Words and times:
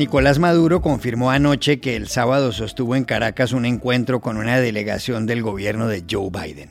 Nicolás 0.00 0.38
Maduro 0.38 0.80
confirmó 0.80 1.30
anoche 1.30 1.78
que 1.78 1.94
el 1.94 2.08
sábado 2.08 2.52
sostuvo 2.52 2.96
en 2.96 3.04
Caracas 3.04 3.52
un 3.52 3.66
encuentro 3.66 4.22
con 4.22 4.38
una 4.38 4.58
delegación 4.58 5.26
del 5.26 5.42
gobierno 5.42 5.88
de 5.88 6.04
Joe 6.10 6.30
Biden. 6.30 6.70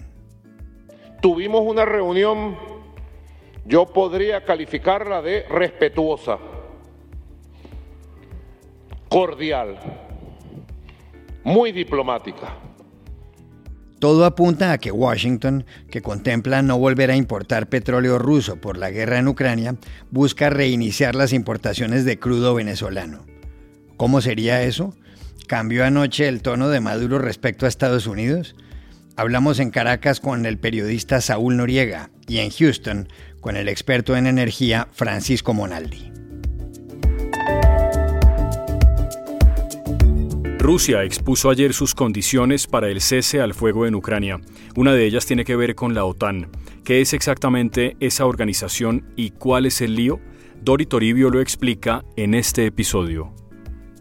Tuvimos 1.22 1.62
una 1.62 1.86
reunión, 1.86 2.58
yo 3.66 3.86
podría 3.86 4.44
calificarla 4.44 5.22
de 5.22 5.44
respetuosa, 5.48 6.40
cordial, 9.10 9.78
muy 11.44 11.72
diplomática. 11.72 12.48
Todo 14.00 14.24
apunta 14.24 14.72
a 14.72 14.78
que 14.78 14.92
Washington, 14.92 15.66
que 15.92 16.02
contempla 16.02 16.62
no 16.62 16.78
volver 16.80 17.12
a 17.12 17.18
importar 17.18 17.68
petróleo 17.68 18.18
ruso 18.18 18.56
por 18.56 18.78
la 18.78 18.92
guerra 18.92 19.20
en 19.20 19.28
Ucrania, 19.28 19.76
busca 20.10 20.50
reiniciar 20.50 21.16
las 21.16 21.34
importaciones 21.34 22.06
de 22.06 22.18
crudo 22.18 22.56
venezolano. 22.56 23.26
¿Cómo 23.98 24.22
sería 24.22 24.64
eso? 24.64 24.96
¿Cambió 25.48 25.84
anoche 25.84 26.30
el 26.30 26.42
tono 26.42 26.70
de 26.70 26.80
Maduro 26.80 27.20
respecto 27.20 27.66
a 27.66 27.70
Estados 27.70 28.08
Unidos? 28.08 28.56
Hablamos 29.18 29.60
en 29.60 29.70
Caracas 29.70 30.22
con 30.22 30.46
el 30.46 30.58
periodista 30.58 31.20
Saúl 31.20 31.58
Noriega 31.58 32.10
y 32.26 32.38
en 32.38 32.52
Houston 32.52 33.10
con 33.42 33.58
el 33.58 33.68
experto 33.68 34.16
en 34.16 34.28
energía 34.28 34.88
Francisco 34.94 35.54
Monaldi. 35.54 36.19
Rusia 40.72 41.04
expuso 41.04 41.50
ayer 41.50 41.74
sus 41.74 41.96
condiciones 41.96 42.68
para 42.68 42.90
el 42.90 43.02
cese 43.02 43.42
al 43.42 43.56
fuego 43.56 43.88
en 43.88 43.96
Ucrania. 43.96 44.40
Una 44.76 44.94
de 44.94 45.04
ellas 45.04 45.26
tiene 45.26 45.44
que 45.44 45.56
ver 45.56 45.74
con 45.74 45.96
la 45.96 46.06
OTAN. 46.06 46.48
¿Qué 46.84 47.02
es 47.02 47.14
exactamente 47.14 47.98
esa 48.00 48.28
organización 48.28 49.12
y 49.16 49.32
cuál 49.32 49.66
es 49.66 49.82
el 49.82 49.96
lío? 49.96 50.20
Dori 50.62 50.86
Toribio 50.86 51.32
lo 51.32 51.42
explica 51.42 52.06
en 52.16 52.36
este 52.36 52.68
episodio. 52.68 53.34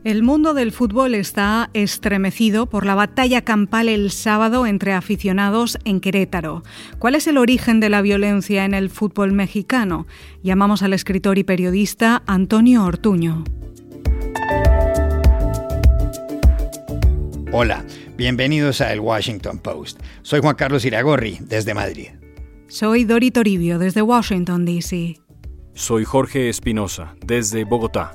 El 0.04 0.22
mundo 0.22 0.52
del 0.52 0.70
fútbol 0.70 1.14
está 1.14 1.70
estremecido 1.72 2.66
por 2.66 2.84
la 2.84 2.94
batalla 2.94 3.40
campal 3.40 3.88
el 3.88 4.10
sábado 4.10 4.66
entre 4.66 4.92
aficionados 4.92 5.78
en 5.86 6.00
Querétaro. 6.00 6.64
¿Cuál 6.98 7.14
es 7.14 7.26
el 7.28 7.38
origen 7.38 7.80
de 7.80 7.88
la 7.88 8.02
violencia 8.02 8.66
en 8.66 8.74
el 8.74 8.90
fútbol 8.90 9.32
mexicano? 9.32 10.06
Llamamos 10.42 10.82
al 10.82 10.92
escritor 10.92 11.38
y 11.38 11.44
periodista 11.44 12.22
Antonio 12.26 12.84
Ortuño. 12.84 13.44
Hola, 17.50 17.82
bienvenidos 18.14 18.82
a 18.82 18.92
El 18.92 19.00
Washington 19.00 19.58
Post. 19.58 20.00
Soy 20.20 20.40
Juan 20.40 20.54
Carlos 20.54 20.84
Iragorri, 20.84 21.38
desde 21.40 21.72
Madrid. 21.72 22.08
Soy 22.68 23.04
Dori 23.04 23.30
Toribio, 23.30 23.78
desde 23.78 24.02
Washington, 24.02 24.66
D.C. 24.66 25.18
Soy 25.72 26.04
Jorge 26.04 26.50
Espinosa, 26.50 27.16
desde 27.24 27.64
Bogotá. 27.64 28.12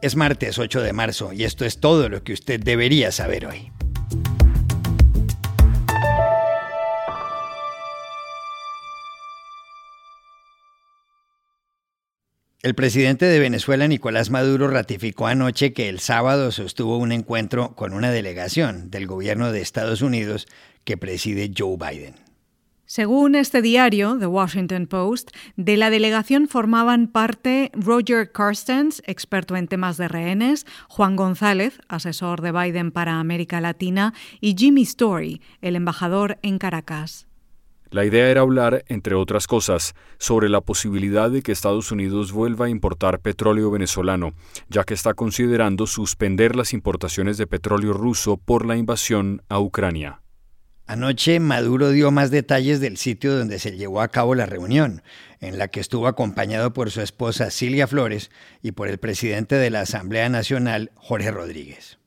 Es 0.00 0.16
martes 0.16 0.58
8 0.58 0.80
de 0.80 0.94
marzo 0.94 1.34
y 1.34 1.44
esto 1.44 1.66
es 1.66 1.80
todo 1.80 2.08
lo 2.08 2.24
que 2.24 2.32
usted 2.32 2.60
debería 2.60 3.12
saber 3.12 3.44
hoy. 3.44 3.70
El 12.62 12.76
presidente 12.76 13.26
de 13.26 13.40
Venezuela, 13.40 13.88
Nicolás 13.88 14.30
Maduro, 14.30 14.68
ratificó 14.68 15.26
anoche 15.26 15.72
que 15.72 15.88
el 15.88 15.98
sábado 15.98 16.52
sostuvo 16.52 16.96
un 16.96 17.10
encuentro 17.10 17.74
con 17.74 17.92
una 17.92 18.12
delegación 18.12 18.88
del 18.88 19.08
gobierno 19.08 19.50
de 19.50 19.60
Estados 19.60 20.00
Unidos 20.00 20.46
que 20.84 20.96
preside 20.96 21.52
Joe 21.58 21.76
Biden. 21.76 22.14
Según 22.86 23.34
este 23.34 23.62
diario, 23.62 24.16
The 24.16 24.28
Washington 24.28 24.86
Post, 24.86 25.32
de 25.56 25.76
la 25.76 25.90
delegación 25.90 26.46
formaban 26.46 27.08
parte 27.08 27.72
Roger 27.74 28.30
Carstens, 28.30 29.02
experto 29.06 29.56
en 29.56 29.66
temas 29.66 29.96
de 29.96 30.06
rehenes, 30.06 30.64
Juan 30.88 31.16
González, 31.16 31.80
asesor 31.88 32.42
de 32.42 32.52
Biden 32.52 32.92
para 32.92 33.18
América 33.18 33.60
Latina, 33.60 34.14
y 34.40 34.54
Jimmy 34.56 34.82
Story, 34.82 35.40
el 35.62 35.74
embajador 35.74 36.38
en 36.42 36.58
Caracas. 36.58 37.26
La 37.92 38.06
idea 38.06 38.30
era 38.30 38.40
hablar, 38.40 38.84
entre 38.88 39.14
otras 39.14 39.46
cosas, 39.46 39.94
sobre 40.16 40.48
la 40.48 40.62
posibilidad 40.62 41.30
de 41.30 41.42
que 41.42 41.52
Estados 41.52 41.92
Unidos 41.92 42.32
vuelva 42.32 42.64
a 42.64 42.70
importar 42.70 43.20
petróleo 43.20 43.70
venezolano, 43.70 44.32
ya 44.70 44.84
que 44.84 44.94
está 44.94 45.12
considerando 45.12 45.86
suspender 45.86 46.56
las 46.56 46.72
importaciones 46.72 47.36
de 47.36 47.46
petróleo 47.46 47.92
ruso 47.92 48.38
por 48.38 48.64
la 48.64 48.78
invasión 48.78 49.42
a 49.50 49.60
Ucrania. 49.60 50.22
Anoche 50.86 51.38
Maduro 51.38 51.90
dio 51.90 52.10
más 52.10 52.30
detalles 52.30 52.80
del 52.80 52.96
sitio 52.96 53.36
donde 53.36 53.58
se 53.58 53.76
llevó 53.76 54.00
a 54.00 54.08
cabo 54.08 54.34
la 54.34 54.46
reunión, 54.46 55.02
en 55.40 55.58
la 55.58 55.68
que 55.68 55.80
estuvo 55.80 56.06
acompañado 56.06 56.72
por 56.72 56.90
su 56.90 57.02
esposa 57.02 57.50
Silvia 57.50 57.86
Flores 57.86 58.30
y 58.62 58.72
por 58.72 58.88
el 58.88 58.96
presidente 58.96 59.56
de 59.56 59.68
la 59.68 59.80
Asamblea 59.80 60.30
Nacional, 60.30 60.92
Jorge 60.94 61.30
Rodríguez. 61.30 61.98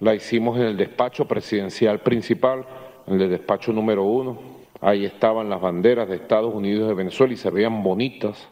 La 0.00 0.12
hicimos 0.12 0.56
en 0.58 0.64
el 0.64 0.76
despacho 0.76 1.28
presidencial 1.28 2.00
principal, 2.00 2.66
en 3.06 3.20
el 3.20 3.30
despacho 3.30 3.72
número 3.72 4.02
uno, 4.02 4.55
Ahí 4.80 5.04
estaban 5.04 5.48
las 5.48 5.60
banderas 5.60 6.08
de 6.08 6.16
Estados 6.16 6.54
Unidos 6.54 6.84
y 6.84 6.88
de 6.88 6.94
Venezuela 6.94 7.32
y 7.32 7.36
se 7.36 7.50
veían 7.50 7.82
bonitas. 7.82 8.48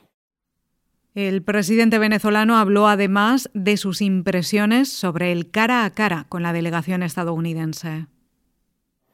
El 1.15 1.43
presidente 1.43 1.99
venezolano 1.99 2.57
habló 2.57 2.89
además 2.89 3.49
de 3.55 3.77
sus 3.77 4.03
impresiones 4.03 4.89
sobre 4.89 5.31
el 5.31 5.51
cara 5.51 5.85
a 5.85 5.91
cara 5.91 6.27
con 6.29 6.43
la 6.43 6.53
delegación 6.53 7.05
estadounidense. 7.05 8.07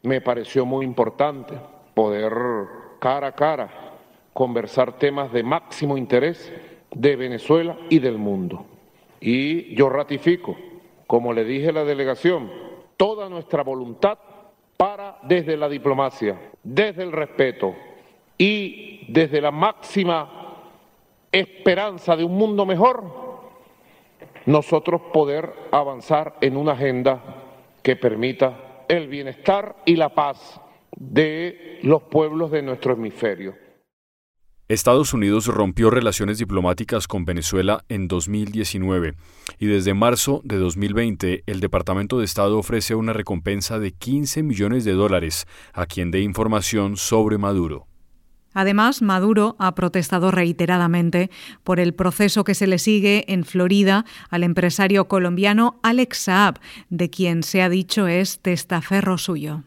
Me 0.03 0.23
pareció 0.23 0.65
muy 0.65 0.87
importante 0.87 1.55
poder 1.95 2.33
cara 3.01 3.29
a 3.29 3.33
cara 3.33 3.71
conversar 4.33 4.99
temas 4.99 5.31
de 5.33 5.43
máximo 5.43 5.99
interés 5.99 6.51
de 6.95 7.17
Venezuela 7.17 7.77
y 7.91 7.99
del 7.99 8.17
mundo. 8.17 8.65
Y 9.21 9.75
yo 9.75 9.91
ratifico, 9.91 10.57
como 11.07 11.35
le 11.35 11.45
dije 11.45 11.69
a 11.69 11.73
la 11.73 11.85
delegación, 11.85 12.51
toda 12.97 13.29
nuestra 13.29 13.63
voluntad 13.63 14.19
para 14.81 15.19
desde 15.25 15.59
la 15.59 15.69
diplomacia, 15.69 16.41
desde 16.63 17.03
el 17.03 17.13
respeto 17.13 17.77
y 18.39 19.13
desde 19.13 19.43
la 19.43 19.51
máxima 19.51 20.57
esperanza 21.31 22.17
de 22.17 22.25
un 22.25 22.33
mundo 22.33 22.65
mejor, 22.65 23.05
nosotros 24.47 25.03
poder 25.13 25.53
avanzar 25.71 26.37
en 26.41 26.57
una 26.57 26.73
agenda 26.73 27.21
que 27.83 27.95
permita 27.95 28.85
el 28.89 29.09
bienestar 29.09 29.77
y 29.85 29.97
la 29.97 30.15
paz 30.15 30.59
de 30.97 31.81
los 31.83 32.05
pueblos 32.05 32.51
de 32.51 32.63
nuestro 32.63 32.95
hemisferio. 32.95 33.55
Estados 34.71 35.13
Unidos 35.15 35.47
rompió 35.47 35.91
relaciones 35.91 36.39
diplomáticas 36.39 37.09
con 37.09 37.25
Venezuela 37.25 37.85
en 37.89 38.07
2019 38.07 39.17
y 39.59 39.67
desde 39.67 39.95
marzo 39.95 40.43
de 40.45 40.59
2020 40.59 41.43
el 41.47 41.59
Departamento 41.59 42.21
de 42.21 42.25
Estado 42.25 42.57
ofrece 42.57 42.95
una 42.95 43.13
recompensa 43.13 43.81
de 43.81 43.91
15 43.91 44.45
millones 44.45 44.85
de 44.85 44.93
dólares 44.93 45.49
a 45.73 45.87
quien 45.87 46.13
dé 46.13 46.21
información 46.21 46.97
sobre 46.97 47.37
Maduro. 47.37 47.89
Además, 48.55 49.03
Maduro 49.03 49.57
ha 49.59 49.75
protestado 49.75 50.31
reiteradamente 50.31 51.33
por 51.65 51.81
el 51.81 51.93
proceso 51.93 52.45
que 52.45 52.55
se 52.55 52.69
le 52.69 52.79
sigue 52.79 53.25
en 53.27 53.45
Florida 53.45 54.05
al 54.29 54.45
empresario 54.45 55.09
colombiano 55.09 55.81
Alex 55.83 56.17
Saab, 56.17 56.61
de 56.91 57.11
quien 57.11 57.43
se 57.43 57.63
ha 57.63 57.69
dicho 57.69 58.07
es 58.07 58.39
testaferro 58.39 59.19
suyo. 59.19 59.65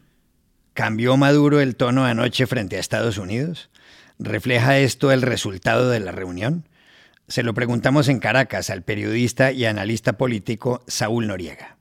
¿Cambió 0.74 1.18
Maduro 1.18 1.60
el 1.60 1.76
tono 1.76 2.06
anoche 2.06 2.48
frente 2.48 2.78
a 2.78 2.80
Estados 2.80 3.18
Unidos? 3.18 3.70
¿Refleja 4.20 4.78
esto 4.80 5.12
el 5.12 5.22
resultado 5.22 5.90
de 5.90 6.00
la 6.00 6.12
reunión? 6.12 6.68
Se 7.28 7.44
lo 7.44 7.54
preguntamos 7.54 8.10
en 8.10 8.20
Caracas 8.20 8.70
al 8.70 8.84
periodista 8.84 9.52
y 9.52 9.66
analista 9.66 10.14
político 10.14 10.84
Saúl 10.88 11.28
Noriega. 11.28 11.78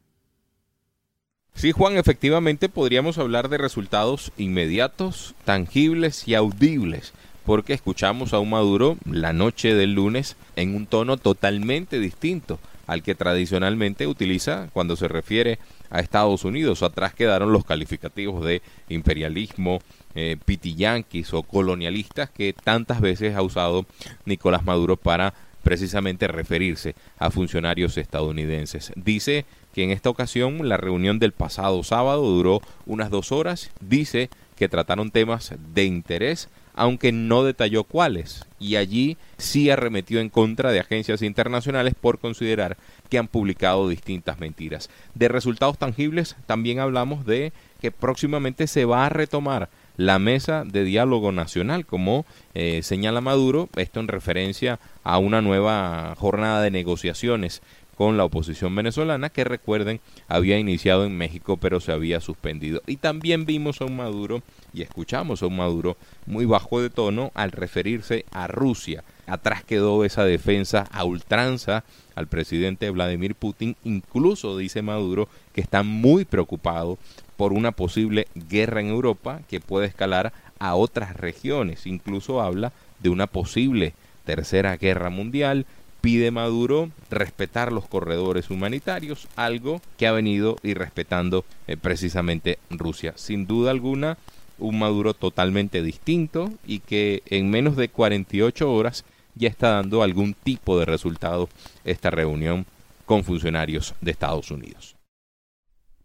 Sí, 1.55 1.73
Juan, 1.73 1.97
efectivamente 1.97 2.69
podríamos 2.69 3.19
hablar 3.19 3.49
de 3.49 3.59
resultados 3.59 4.33
inmediatos, 4.37 5.35
tangibles 5.45 6.27
y 6.27 6.35
audibles, 6.35 7.13
porque 7.45 7.75
escuchamos 7.75 8.33
a 8.33 8.39
un 8.39 8.51
Maduro 8.51 8.97
la 9.05 9.33
noche 9.33 9.75
del 9.75 9.93
lunes 9.93 10.37
en 10.57 10.75
un 10.75 10.87
tono 10.87 11.19
totalmente 11.19 11.99
distinto 11.99 12.59
al 12.87 13.03
que 13.03 13.15
tradicionalmente 13.15 14.07
utiliza 14.07 14.69
cuando 14.73 14.97
se 14.97 15.09
refiere 15.09 15.59
a 15.91 16.01
Estados 16.01 16.45
Unidos. 16.45 16.83
Atrás 16.83 17.15
quedaron 17.15 17.53
los 17.53 17.65
calificativos 17.65 18.45
de 18.45 18.63
imperialismo, 18.89 19.81
eh, 20.15 20.37
pitiyanquis 20.45 21.33
o 21.35 21.43
colonialistas 21.43 22.31
que 22.31 22.53
tantas 22.53 23.01
veces 23.01 23.35
ha 23.37 23.43
usado 23.43 23.87
Nicolás 24.25 24.65
Maduro 24.65 24.97
para 24.97 25.35
precisamente 25.63 26.27
referirse 26.27 26.95
a 27.19 27.31
funcionarios 27.31 27.97
estadounidenses. 27.97 28.93
Dice 28.97 29.45
que 29.75 29.85
en 29.85 29.91
esta 29.91 30.11
ocasión 30.11 30.69
la 30.69 30.77
reunión 30.77 31.19
del 31.19 31.33
pasado 31.33 31.83
sábado 31.83 32.23
duró 32.23 32.61
unas 32.87 33.11
dos 33.11 33.33
horas. 33.33 33.71
Dice 33.81 34.29
que 34.57 34.69
trataron 34.69 35.11
temas 35.11 35.55
de 35.75 35.85
interés, 35.85 36.49
aunque 36.75 37.11
no 37.11 37.43
detalló 37.43 37.85
cuáles. 37.85 38.45
Y 38.59 38.77
allí 38.77 39.17
sí 39.39 39.71
arremetió 39.71 40.21
en 40.21 40.29
contra 40.29 40.73
de 40.73 40.81
agencias 40.81 41.23
internacionales 41.23 41.95
por 42.01 42.19
considerar 42.19 42.77
que 43.09 43.19
han 43.19 43.29
publicado 43.29 43.89
distintas 43.89 44.39
mentiras. 44.41 44.91
De 45.15 45.29
resultados 45.29 45.79
tangibles 45.79 46.37
también 46.47 46.81
hablamos 46.81 47.25
de 47.25 47.53
que 47.81 47.91
próximamente 47.91 48.67
se 48.67 48.85
va 48.85 49.07
a 49.07 49.09
retomar 49.09 49.69
la 49.97 50.19
mesa 50.19 50.65
de 50.65 50.85
diálogo 50.85 51.33
nacional, 51.33 51.87
como 51.87 52.25
eh, 52.55 52.83
señala 52.83 53.21
Maduro, 53.21 53.69
esto 53.77 54.01
en 54.01 54.09
referencia 54.09 54.81
a 55.05 55.19
una 55.19 55.43
nueva 55.43 56.15
jornada 56.17 56.63
de 56.63 56.71
negociaciones 56.71 57.63
con 57.97 58.17
la 58.17 58.25
oposición 58.25 58.75
venezolana 58.75 59.29
que 59.31 59.45
recuerden 59.45 60.01
había 60.27 60.59
iniciado 60.59 61.05
en 61.05 61.17
México 61.17 61.59
pero 61.59 61.81
se 61.81 61.93
había 61.93 62.21
suspendido. 62.21 62.83
Y 62.87 62.97
también 62.97 63.45
vimos 63.45 63.81
a 63.81 63.85
un 63.85 63.97
Maduro 63.97 64.43
y 64.73 64.83
escuchamos 64.83 65.43
a 65.43 65.47
un 65.47 65.57
Maduro 65.57 65.97
muy 66.27 66.45
bajo 66.45 66.81
de 66.81 66.91
tono 66.91 67.31
al 67.35 67.53
referirse 67.53 68.25
a 68.33 68.47
Rusia. 68.47 69.05
Atrás 69.27 69.63
quedó 69.63 70.05
esa 70.05 70.25
defensa 70.25 70.89
a 70.91 71.05
ultranza 71.05 71.85
al 72.15 72.27
presidente 72.27 72.91
Vladimir 72.91 73.35
Putin. 73.35 73.77
Incluso 73.85 74.57
dice 74.57 74.83
Maduro 74.83 75.29
que 75.55 75.61
está 75.61 75.83
muy 75.83 76.25
preocupado 76.25 76.99
por 77.43 77.53
una 77.53 77.73
posible 77.73 78.29
guerra 78.37 78.81
en 78.81 78.87
Europa 78.87 79.41
que 79.49 79.59
puede 79.59 79.89
escalar 79.89 80.33
a 80.61 80.77
otras 80.77 81.17
regiones. 81.17 81.89
Incluso 81.89 82.41
habla 82.41 82.73
de 83.01 83.09
una 83.09 83.27
posible 83.27 83.95
tercera 84.25 84.77
guerra 84.77 85.11
mundial. 85.11 85.67
Pide 86.01 86.31
Maduro 86.31 86.91
respetar 87.11 87.73
los 87.73 87.89
corredores 87.89 88.49
humanitarios, 88.49 89.27
algo 89.35 89.83
que 89.99 90.07
ha 90.07 90.13
venido 90.13 90.57
irrespetando 90.63 91.45
eh, 91.67 91.77
precisamente 91.77 92.61
Rusia. 92.71 93.15
Sin 93.17 93.49
duda 93.49 93.73
alguna, 93.73 94.19
un 94.61 94.79
Maduro 94.79 95.13
totalmente 95.13 95.83
distinto 95.83 96.53
y 96.65 96.79
que 96.79 97.25
en 97.27 97.51
menos 97.51 97.75
de 97.75 97.89
48 97.89 98.73
horas 98.73 99.05
ya 99.35 99.49
está 99.49 99.71
dando 99.71 100.05
algún 100.05 100.35
tipo 100.35 100.79
de 100.79 100.85
resultado 100.85 101.49
esta 101.83 102.13
reunión 102.13 102.67
con 103.05 103.25
funcionarios 103.25 103.97
de 104.01 104.13
Estados 104.13 104.53
Unidos. 104.53 104.95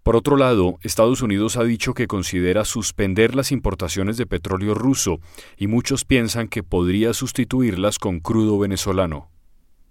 Por 0.08 0.16
otro 0.16 0.38
lado, 0.38 0.80
Estados 0.84 1.22
Unidos 1.22 1.58
ha 1.58 1.66
dicho 1.66 1.94
que 1.94 2.08
considera 2.08 2.64
suspender 2.64 3.36
las 3.36 3.52
importaciones 3.52 4.16
de 4.16 4.26
petróleo 4.26 4.74
ruso 4.74 5.20
y 5.58 5.68
muchos 5.68 6.06
piensan 6.06 6.48
que 6.48 6.64
podría 6.64 7.14
sustituirlas 7.14 8.00
con 8.00 8.22
crudo 8.22 8.58
venezolano. 8.58 9.30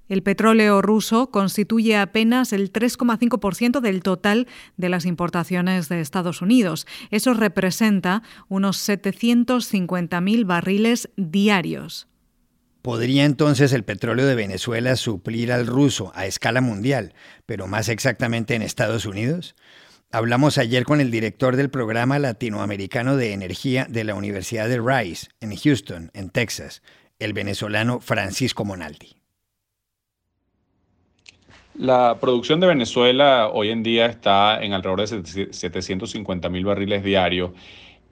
El 0.08 0.22
petróleo 0.22 0.80
ruso 0.80 1.30
constituye 1.30 1.98
apenas 1.98 2.54
el 2.54 2.72
3,5% 2.72 3.80
del 3.80 4.02
total 4.02 4.48
de 4.78 4.88
las 4.88 5.04
importaciones 5.04 5.90
de 5.90 6.00
Estados 6.00 6.40
Unidos. 6.40 6.86
Eso 7.10 7.34
representa 7.34 8.22
unos 8.48 8.88
750.000 8.88 10.46
barriles 10.46 11.10
diarios. 11.18 12.08
¿Podría 12.80 13.26
entonces 13.26 13.74
el 13.74 13.84
petróleo 13.84 14.24
de 14.24 14.34
Venezuela 14.34 14.96
suplir 14.96 15.52
al 15.52 15.66
ruso 15.66 16.10
a 16.14 16.24
escala 16.24 16.62
mundial, 16.62 17.12
pero 17.44 17.66
más 17.66 17.90
exactamente 17.90 18.54
en 18.54 18.62
Estados 18.62 19.04
Unidos? 19.04 19.54
Hablamos 20.12 20.56
ayer 20.56 20.84
con 20.84 21.00
el 21.00 21.10
director 21.10 21.56
del 21.56 21.68
programa 21.68 22.18
latinoamericano 22.20 23.16
de 23.16 23.32
energía 23.32 23.86
de 23.90 24.04
la 24.04 24.14
Universidad 24.14 24.68
de 24.68 24.80
Rice, 24.80 25.28
en 25.40 25.56
Houston, 25.56 26.10
en 26.14 26.30
Texas, 26.30 26.82
el 27.18 27.32
venezolano 27.32 27.98
Francisco 28.00 28.64
Monaldi. 28.64 29.16
La 31.74 32.18
producción 32.20 32.60
de 32.60 32.68
Venezuela 32.68 33.48
hoy 33.52 33.70
en 33.70 33.82
día 33.82 34.06
está 34.06 34.62
en 34.62 34.72
alrededor 34.72 35.00
de 35.00 35.52
750 35.52 36.48
mil 36.48 36.64
barriles 36.64 37.02
diarios 37.02 37.50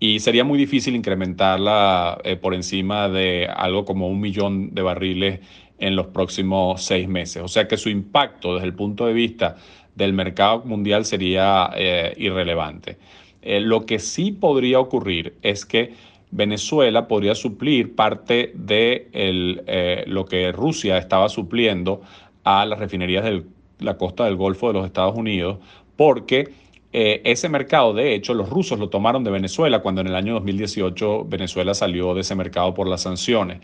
y 0.00 0.18
sería 0.18 0.44
muy 0.44 0.58
difícil 0.58 0.96
incrementarla 0.96 2.18
eh, 2.24 2.36
por 2.36 2.54
encima 2.54 3.08
de 3.08 3.46
algo 3.46 3.84
como 3.84 4.08
un 4.08 4.20
millón 4.20 4.74
de 4.74 4.82
barriles 4.82 5.40
en 5.78 5.96
los 5.96 6.08
próximos 6.08 6.82
seis 6.82 7.08
meses. 7.08 7.42
O 7.42 7.48
sea 7.48 7.66
que 7.68 7.76
su 7.76 7.88
impacto 7.88 8.54
desde 8.54 8.66
el 8.66 8.74
punto 8.74 9.06
de 9.06 9.12
vista 9.12 9.56
del 9.94 10.12
mercado 10.12 10.62
mundial 10.64 11.04
sería 11.04 11.70
eh, 11.76 12.14
irrelevante. 12.16 12.98
Eh, 13.42 13.60
lo 13.60 13.86
que 13.86 13.98
sí 13.98 14.32
podría 14.32 14.80
ocurrir 14.80 15.36
es 15.42 15.64
que 15.64 15.92
Venezuela 16.30 17.06
podría 17.06 17.34
suplir 17.34 17.94
parte 17.94 18.50
de 18.54 20.04
lo 20.08 20.24
que 20.24 20.50
Rusia 20.50 20.98
estaba 20.98 21.28
supliendo 21.28 22.02
a 22.42 22.66
las 22.66 22.80
refinerías 22.80 23.22
de 23.22 23.44
la 23.78 23.96
costa 23.96 24.24
del 24.24 24.34
Golfo 24.34 24.68
de 24.68 24.74
los 24.74 24.86
Estados 24.86 25.16
Unidos, 25.16 25.58
porque 25.96 26.52
eh, 26.96 27.22
ese 27.24 27.48
mercado, 27.48 27.92
de 27.92 28.14
hecho, 28.14 28.34
los 28.34 28.48
rusos 28.48 28.78
lo 28.78 28.88
tomaron 28.88 29.24
de 29.24 29.30
Venezuela 29.32 29.80
cuando 29.80 30.00
en 30.00 30.06
el 30.06 30.14
año 30.14 30.34
2018 30.34 31.24
Venezuela 31.24 31.74
salió 31.74 32.14
de 32.14 32.20
ese 32.20 32.36
mercado 32.36 32.72
por 32.72 32.86
las 32.86 33.02
sanciones. 33.02 33.58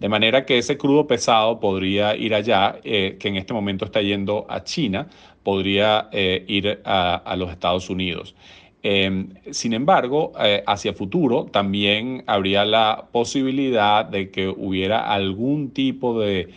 De 0.00 0.08
manera 0.08 0.44
que 0.44 0.58
ese 0.58 0.76
crudo 0.76 1.06
pesado 1.06 1.60
podría 1.60 2.16
ir 2.16 2.34
allá, 2.34 2.80
eh, 2.82 3.16
que 3.20 3.28
en 3.28 3.36
este 3.36 3.54
momento 3.54 3.84
está 3.84 4.00
yendo 4.00 4.46
a 4.48 4.64
China, 4.64 5.08
podría 5.42 6.08
eh, 6.10 6.44
ir 6.48 6.80
a, 6.84 7.36
los 7.36 7.50
Estados 7.50 7.88
Unidos. 7.90 8.34
Em, 8.82 9.34
sin 9.50 9.74
embargo, 9.74 10.32
hacia 10.66 10.94
futuro 10.94 11.44
también 11.44 12.24
habría 12.26 12.64
la 12.64 13.08
posibilidad 13.12 14.06
de 14.06 14.30
que 14.30 14.48
hubiera 14.48 15.12
algún 15.12 15.70
tipo 15.70 16.18
de 16.18 16.48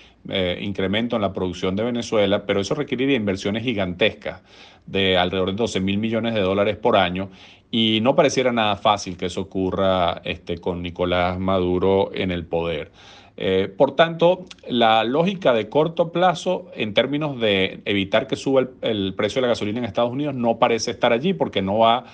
incremento 0.61 1.17
en 1.17 1.21
la 1.21 1.33
producción 1.33 1.75
de 1.75 1.83
Venezuela, 1.83 2.45
pero 2.45 2.61
eso 2.61 2.75
requeriría 2.75 3.17
inversiones 3.17 3.63
gigantescas 3.63 4.41
de 4.85 5.17
alrededor 5.17 5.51
de 5.51 5.57
12 5.57 5.79
mil 5.79 5.97
millones 5.97 6.33
de 6.33 6.41
dólares 6.41 6.77
por 6.77 6.95
año 6.97 7.29
y 7.71 7.99
no 8.01 8.15
pareciera 8.15 8.51
nada 8.51 8.75
fácil 8.75 9.17
que 9.17 9.25
eso 9.25 9.41
ocurra 9.41 10.21
este, 10.23 10.59
con 10.59 10.81
Nicolás 10.81 11.39
Maduro 11.39 12.11
en 12.13 12.31
el 12.31 12.45
poder. 12.45 12.91
Eh, 13.35 13.73
por 13.75 13.95
tanto, 13.95 14.45
la 14.67 15.03
lógica 15.03 15.53
de 15.53 15.67
corto 15.69 16.11
plazo 16.11 16.67
en 16.75 16.93
términos 16.93 17.39
de 17.39 17.81
evitar 17.85 18.27
que 18.27 18.35
suba 18.35 18.67
el, 18.81 19.13
precio 19.15 19.41
de 19.41 19.47
la 19.47 19.47
gasolina 19.49 19.79
en 19.79 19.85
Estados 19.85 20.11
Unidos 20.11 20.35
no 20.35 20.59
parece 20.59 20.91
estar 20.91 21.13
allí 21.13 21.33
porque 21.33 21.61
no 21.61 21.79
va 21.79 22.05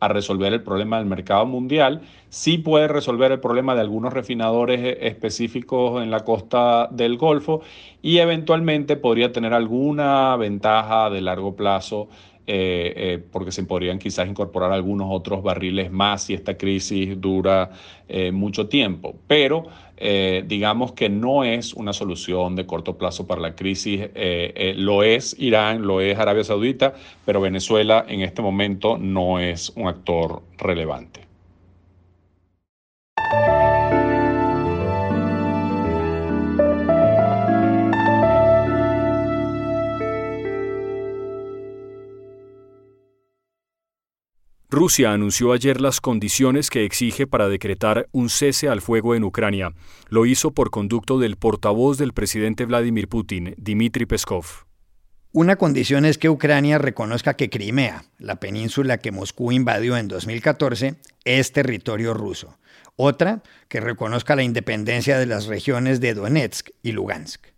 a 0.00 0.08
resolver 0.08 0.52
el 0.52 0.62
problema 0.62 0.98
del 0.98 1.06
mercado 1.06 1.46
mundial. 1.46 2.02
Sí 2.28 2.58
puede 2.58 2.88
resolver 2.88 3.30
el 3.30 3.40
problema 3.40 3.74
de 3.74 3.82
algunos 3.82 4.12
refinadores 4.12 4.80
eh, 4.80 4.98
específicos 5.02 6.02
en 6.02 6.10
la 6.10 6.20
costa 6.20 6.88
del 6.90 7.16
Golfo 7.16 7.62
y 8.02 8.18
eventualmente 8.18 8.96
podría 8.96 9.32
tener 9.32 9.54
alguna 9.54 10.36
ventaja 10.36 11.08
de 11.08 11.20
largo 11.20 11.54
plazo 11.54 12.08
eh, 12.46 12.92
eh, 12.96 13.24
porque 13.32 13.52
se 13.52 13.64
podrían 13.64 13.98
quizás 13.98 14.28
incorporar 14.28 14.72
algunos 14.72 15.08
otros 15.10 15.42
barriles 15.42 15.90
más 15.90 16.24
si 16.24 16.34
esta 16.34 16.56
crisis 16.56 17.20
dura 17.20 17.70
mucho 18.32 18.68
tiempo. 18.68 19.16
Pero 19.26 19.64
digamos 20.46 20.92
que 20.92 21.08
no 21.08 21.42
es 21.42 21.72
una 21.72 21.94
solución 21.94 22.54
de 22.54 22.66
corto 22.66 22.98
plazo 22.98 23.26
para 23.26 23.40
la 23.40 23.54
crisis. 23.54 24.08
lo 24.76 25.02
es 25.02 25.34
Irán, 25.38 25.86
lo 25.86 26.02
es 26.02 26.18
Arabia 26.18 26.44
Saudita, 26.44 26.92
pero 27.24 27.40
Venezuela 27.40 28.04
en 28.06 28.20
este 28.20 28.42
momento 28.42 28.98
no 28.98 29.38
es 29.40 29.70
un 29.70 29.88
actor 29.88 30.42
relevante. 30.58 31.33
Rusia 44.74 45.12
anunció 45.12 45.52
ayer 45.52 45.80
las 45.80 46.00
condiciones 46.00 46.68
que 46.68 46.84
exige 46.84 47.28
para 47.28 47.48
decretar 47.48 48.08
un 48.10 48.28
cese 48.28 48.68
al 48.68 48.80
fuego 48.80 49.14
en 49.14 49.22
Ucrania. 49.22 49.72
Lo 50.08 50.26
hizo 50.26 50.50
por 50.50 50.70
conducto 50.70 51.20
del 51.20 51.36
portavoz 51.36 51.96
del 51.96 52.12
presidente 52.12 52.64
Vladimir 52.64 53.06
Putin, 53.08 53.54
Dmitry 53.56 54.04
Peskov. 54.04 54.44
Una 55.30 55.54
condición 55.54 56.04
es 56.04 56.18
que 56.18 56.28
Ucrania 56.28 56.78
reconozca 56.78 57.34
que 57.34 57.50
Crimea, 57.50 58.04
la 58.18 58.40
península 58.40 58.98
que 58.98 59.12
Moscú 59.12 59.52
invadió 59.52 59.96
en 59.96 60.08
2014, 60.08 60.96
es 61.24 61.52
territorio 61.52 62.12
ruso. 62.12 62.58
Otra, 62.96 63.44
que 63.68 63.78
reconozca 63.78 64.34
la 64.34 64.42
independencia 64.42 65.20
de 65.20 65.26
las 65.26 65.46
regiones 65.46 66.00
de 66.00 66.14
Donetsk 66.14 66.70
y 66.82 66.90
Lugansk. 66.90 67.53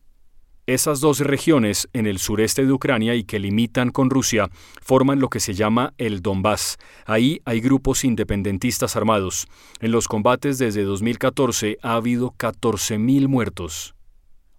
Esas 0.66 0.98
dos 0.98 1.20
regiones 1.20 1.88
en 1.92 2.08
el 2.08 2.18
sureste 2.18 2.66
de 2.66 2.72
Ucrania 2.72 3.14
y 3.14 3.22
que 3.22 3.38
limitan 3.38 3.90
con 3.90 4.10
Rusia 4.10 4.50
forman 4.82 5.20
lo 5.20 5.28
que 5.28 5.38
se 5.38 5.54
llama 5.54 5.94
el 5.96 6.22
Donbass. 6.22 6.76
Ahí 7.04 7.40
hay 7.44 7.60
grupos 7.60 8.04
independentistas 8.04 8.96
armados. 8.96 9.46
En 9.80 9.92
los 9.92 10.08
combates 10.08 10.58
desde 10.58 10.82
2014 10.82 11.78
ha 11.82 11.94
habido 11.94 12.34
14.000 12.36 13.28
muertos. 13.28 13.94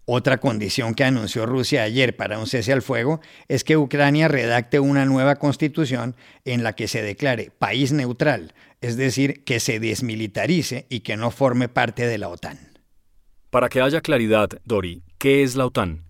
Otra 0.05 0.37
condición 0.37 0.93
que 0.93 1.03
anunció 1.03 1.45
Rusia 1.45 1.83
ayer 1.83 2.15
para 2.15 2.39
un 2.39 2.47
cese 2.47 2.71
al 2.71 2.81
fuego 2.81 3.19
es 3.49 3.65
que 3.65 3.75
Ucrania 3.75 4.29
redacte 4.29 4.79
una 4.79 5.03
nueva 5.03 5.35
constitución 5.35 6.15
en 6.45 6.63
la 6.63 6.71
que 6.71 6.87
se 6.87 7.01
declare 7.01 7.51
país 7.59 7.91
neutral, 7.91 8.53
es 8.79 8.95
decir, 8.95 9.43
que 9.43 9.59
se 9.59 9.81
desmilitarice 9.81 10.85
y 10.87 11.01
que 11.01 11.17
no 11.17 11.31
forme 11.31 11.67
parte 11.67 12.07
de 12.07 12.17
la 12.17 12.29
OTAN. 12.29 12.57
Para 13.49 13.67
que 13.67 13.81
haya 13.81 13.99
claridad, 13.99 14.49
Dori, 14.63 15.03
¿qué 15.17 15.43
es 15.43 15.55
la 15.55 15.65
OTAN? 15.65 16.06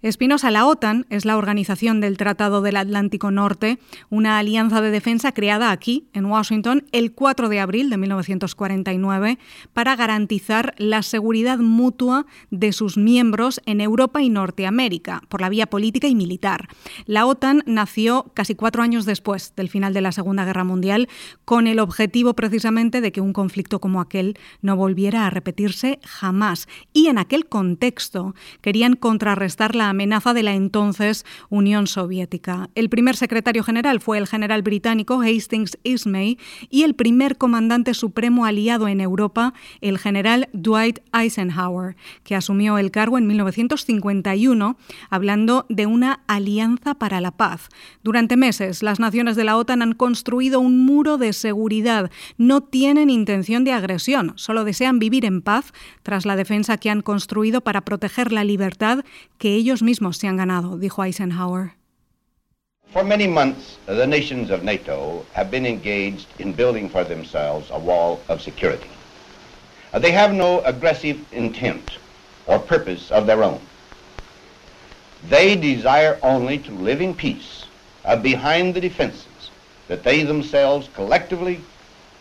Espinosa, 0.00 0.52
la 0.52 0.64
OTAN 0.64 1.06
es 1.10 1.24
la 1.24 1.36
organización 1.36 2.00
del 2.00 2.18
Tratado 2.18 2.62
del 2.62 2.76
Atlántico 2.76 3.32
Norte, 3.32 3.80
una 4.10 4.38
alianza 4.38 4.80
de 4.80 4.92
defensa 4.92 5.32
creada 5.32 5.72
aquí, 5.72 6.06
en 6.12 6.26
Washington, 6.26 6.84
el 6.92 7.10
4 7.14 7.48
de 7.48 7.58
abril 7.58 7.90
de 7.90 7.96
1949, 7.96 9.40
para 9.72 9.96
garantizar 9.96 10.76
la 10.78 11.02
seguridad 11.02 11.58
mutua 11.58 12.26
de 12.52 12.70
sus 12.70 12.96
miembros 12.96 13.60
en 13.66 13.80
Europa 13.80 14.22
y 14.22 14.30
Norteamérica, 14.30 15.22
por 15.28 15.40
la 15.40 15.48
vía 15.48 15.66
política 15.66 16.06
y 16.06 16.14
militar. 16.14 16.68
La 17.06 17.26
OTAN 17.26 17.64
nació 17.66 18.30
casi 18.34 18.54
cuatro 18.54 18.84
años 18.84 19.04
después 19.04 19.52
del 19.56 19.68
final 19.68 19.94
de 19.94 20.02
la 20.02 20.12
Segunda 20.12 20.44
Guerra 20.44 20.62
Mundial, 20.62 21.08
con 21.44 21.66
el 21.66 21.80
objetivo 21.80 22.34
precisamente 22.34 23.00
de 23.00 23.10
que 23.10 23.20
un 23.20 23.32
conflicto 23.32 23.80
como 23.80 24.00
aquel 24.00 24.38
no 24.62 24.76
volviera 24.76 25.26
a 25.26 25.30
repetirse 25.30 25.98
jamás. 26.04 26.68
Y 26.92 27.08
en 27.08 27.18
aquel 27.18 27.46
contexto 27.48 28.36
querían 28.60 28.94
contrarrestar 28.94 29.74
la 29.74 29.87
la 29.88 29.92
amenaza 29.92 30.34
de 30.34 30.42
la 30.42 30.54
entonces 30.54 31.24
Unión 31.48 31.86
Soviética. 31.86 32.68
El 32.74 32.90
primer 32.90 33.16
secretario 33.16 33.64
general 33.64 34.00
fue 34.00 34.18
el 34.18 34.26
general 34.26 34.60
británico 34.60 35.22
Hastings 35.22 35.78
Ismay 35.82 36.36
y 36.68 36.82
el 36.82 36.94
primer 36.94 37.38
comandante 37.38 37.94
supremo 37.94 38.44
aliado 38.44 38.86
en 38.86 39.00
Europa, 39.00 39.54
el 39.80 39.96
general 39.96 40.50
Dwight 40.52 40.98
Eisenhower, 41.14 41.96
que 42.22 42.34
asumió 42.34 42.76
el 42.76 42.90
cargo 42.90 43.16
en 43.16 43.26
1951 43.28 44.76
hablando 45.08 45.64
de 45.70 45.86
una 45.86 46.20
alianza 46.26 46.94
para 46.94 47.22
la 47.22 47.30
paz. 47.30 47.70
Durante 48.02 48.36
meses, 48.36 48.82
las 48.82 49.00
naciones 49.00 49.36
de 49.36 49.44
la 49.44 49.56
OTAN 49.56 49.80
han 49.80 49.94
construido 49.94 50.60
un 50.60 50.84
muro 50.84 51.16
de 51.16 51.32
seguridad. 51.32 52.10
No 52.36 52.60
tienen 52.60 53.08
intención 53.08 53.64
de 53.64 53.72
agresión, 53.72 54.34
solo 54.36 54.64
desean 54.64 54.98
vivir 54.98 55.24
en 55.24 55.40
paz 55.40 55.72
tras 56.02 56.26
la 56.26 56.36
defensa 56.36 56.76
que 56.76 56.90
han 56.90 57.00
construido 57.00 57.62
para 57.62 57.86
proteger 57.86 58.32
la 58.32 58.44
libertad 58.44 59.02
que 59.38 59.54
ellos 59.54 59.77
mismos 59.82 60.16
se 60.16 60.26
han 60.26 60.36
ganado, 60.36 60.78
dijo 60.78 61.02
Eisenhower. 61.02 61.74
For 62.90 63.04
many 63.04 63.26
months, 63.26 63.76
the 63.86 64.06
nations 64.06 64.50
of 64.50 64.62
NATO 64.62 65.26
have 65.34 65.50
been 65.50 65.66
engaged 65.66 66.26
in 66.38 66.52
building 66.52 66.88
for 66.88 67.04
themselves 67.04 67.68
a 67.70 67.78
wall 67.78 68.20
of 68.28 68.40
security. 68.40 68.88
They 69.92 70.10
have 70.12 70.32
no 70.32 70.60
aggressive 70.60 71.20
intent 71.32 71.98
or 72.46 72.58
purpose 72.58 73.10
of 73.10 73.26
their 73.26 73.44
own. 73.44 73.60
They 75.28 75.56
desire 75.56 76.18
only 76.22 76.58
to 76.58 76.72
live 76.72 77.00
in 77.00 77.14
peace 77.14 77.66
uh, 78.04 78.16
behind 78.16 78.74
the 78.74 78.80
defenses 78.80 79.50
that 79.88 80.02
they 80.02 80.22
themselves 80.22 80.88
collectively 80.94 81.60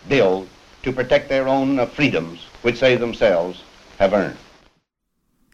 build 0.10 0.50
to 0.84 0.92
protect 0.92 1.30
their 1.30 1.48
own 1.48 1.80
uh, 1.80 1.86
freedoms, 1.86 2.40
which 2.62 2.80
they 2.80 2.96
themselves 2.96 3.64
have 4.00 4.14
earned. 4.14 4.38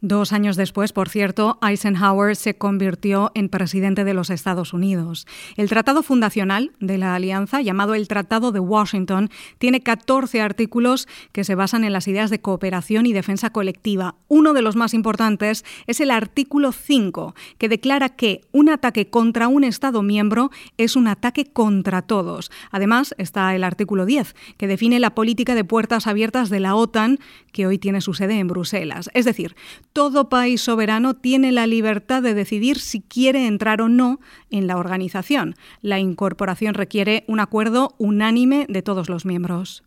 Dos 0.06 0.34
años 0.34 0.58
después, 0.58 0.92
por 0.92 1.08
cierto, 1.08 1.58
Eisenhower 1.66 2.36
se 2.36 2.58
convirtió 2.58 3.32
en 3.36 3.48
presidente 3.48 4.04
de 4.04 4.14
los 4.14 4.30
Estados 4.32 4.74
Unidos. 4.74 5.26
El 5.56 5.70
tratado 5.70 6.04
fundacional 6.04 6.74
de 6.82 6.98
la 6.98 7.16
alianza, 7.16 7.62
llamado 7.62 7.96
el 7.96 8.10
Tratado 8.10 8.52
de 8.52 8.60
Washington, 8.60 9.30
tiene 9.60 9.80
14 9.80 10.42
artículos 10.42 11.08
que 11.32 11.46
se 11.46 11.56
basan 11.56 11.86
en 11.86 11.94
las 11.94 12.10
ideas 12.10 12.30
de 12.30 12.42
cooperación 12.42 13.06
y 13.06 13.14
defensa 13.14 13.52
colectiva. 13.52 14.16
Uno 14.28 14.52
de 14.52 14.62
los 14.62 14.76
más 14.76 14.94
importantes 14.94 15.64
es 15.88 16.02
el 16.02 16.12
artículo 16.12 16.74
5, 16.74 17.34
que 17.58 17.70
declara 17.70 18.10
que 18.10 18.42
un 18.52 18.68
ataque 18.68 19.10
contra 19.10 19.48
un 19.48 19.64
Estado 19.64 20.04
miembro 20.04 20.52
es 20.78 20.98
un 20.98 21.08
ataque 21.08 21.46
contra 21.46 22.02
todos. 22.02 22.52
Además, 22.72 23.16
está 23.18 23.56
el 23.56 23.64
artículo 23.64 24.06
10, 24.06 24.36
que 24.58 24.68
define 24.68 25.00
la 25.00 25.16
política 25.16 25.56
de 25.56 25.64
puertas 25.64 26.08
abiertas 26.08 26.50
de 26.50 26.60
la 26.60 26.76
OTAN, 26.76 27.20
que 27.54 27.68
hoy 27.68 27.78
tiene 27.78 28.02
su 28.02 28.14
sede 28.14 28.40
en 28.40 28.48
Bruselas. 28.50 29.10
Es 29.14 29.24
decir, 29.24 29.56
todo 29.94 30.28
país 30.28 30.62
soberano 30.62 31.14
tiene 31.14 31.52
la 31.52 31.68
libertad 31.68 32.22
de 32.22 32.34
decidir 32.34 32.80
si 32.80 33.02
quiere 33.02 33.48
entrar 33.48 33.82
o 33.82 33.90
no 33.90 34.20
en 34.50 34.68
la 34.68 34.78
organización. 34.78 35.56
La 35.82 36.00
incorporación 36.00 36.74
requiere 36.74 37.24
un 37.28 37.40
acuerdo 37.40 37.96
unánime 38.00 38.66
de 38.68 38.82
todos 38.82 39.08
los 39.08 39.26
miembros. 39.26 39.84